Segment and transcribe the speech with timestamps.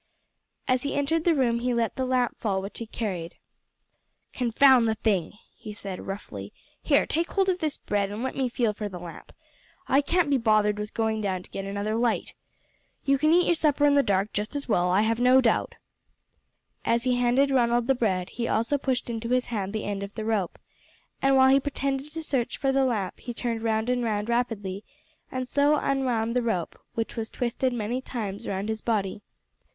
[0.67, 3.35] As he entered the room he let the lamp fall which he carried.
[4.33, 6.51] "Confound the thing!" he said roughly.
[6.81, 9.31] "Here, take hold of this bread, and let me feel for the lamp.
[9.87, 12.33] I can't be bothered with going down to get another light.
[13.05, 15.75] You can eat your supper in the dark just as well, I have no doubt."
[16.83, 20.15] As he handed Ronald the bread he also pushed into his hand the end of
[20.15, 20.57] the rope,
[21.21, 24.83] and while he pretended to search for the lamp he turned round and round rapidly,
[25.31, 29.21] and so unwound the rope, which was twisted many times round his body.